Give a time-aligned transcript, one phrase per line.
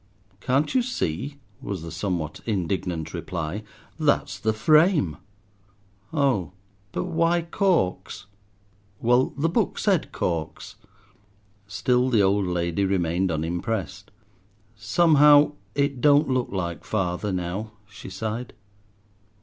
[0.39, 3.61] "Can't you see," was the somewhat indignant reply,
[3.99, 5.17] "that's the frame."
[6.11, 6.53] "Oh!
[6.91, 8.25] but why corks?"
[8.99, 10.75] "Well, the book said corks."
[11.67, 14.09] Still the old lady remained unimpressed.
[14.75, 18.53] "Somehow it don't look like father now," she sighed.